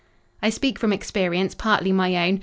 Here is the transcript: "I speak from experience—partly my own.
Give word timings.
"I 0.41 0.49
speak 0.49 0.79
from 0.79 0.91
experience—partly 0.91 1.91
my 1.91 2.27
own. 2.27 2.39